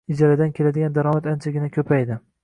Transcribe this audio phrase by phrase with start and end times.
[0.13, 2.19] Ijaradan keladigan daromad anchagina ko`paydi